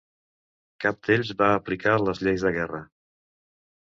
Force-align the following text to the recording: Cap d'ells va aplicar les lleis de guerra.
Cap 0.85 0.95
d'ells 1.09 1.33
va 1.41 1.49
aplicar 1.57 1.93
les 2.05 2.21
lleis 2.23 2.47
de 2.47 2.53
guerra. 2.57 2.81